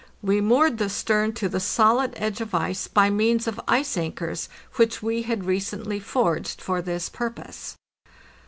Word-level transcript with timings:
We 0.23 0.41
moored 0.41 0.79
the 0.79 0.89
stern 0.89 1.33
to 1.33 1.47
the 1.47 1.59
solid 1.59 2.13
edge 2.17 2.41
of 2.41 2.55
ice 2.55 2.87
by 2.87 3.11
means 3.11 3.45
of 3.45 3.61
ice 3.67 3.95
anchors, 3.97 4.49
which 4.77 5.03
we 5.03 5.21
had 5.21 5.45
recently 5.45 5.99
forged 5.99 6.59
for 6.59 6.81
this 6.81 7.07
purpose. 7.07 7.75